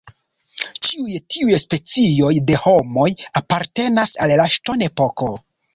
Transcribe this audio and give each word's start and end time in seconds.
Ĉiuj 0.87 1.19
tiuj 1.33 1.59
specioj 1.65 2.33
de 2.49 2.59
homoj 2.65 3.07
apartenas 3.43 4.19
al 4.27 4.39
la 4.43 4.53
ŝtonepoko. 4.57 5.35